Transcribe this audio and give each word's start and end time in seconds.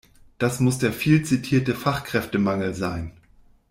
Das 0.39 0.59
muss 0.59 0.79
der 0.79 0.93
viel 0.93 1.21
zitierte 1.23 1.75
Fachkräftemangel 1.75 2.73
sein. 2.73 3.11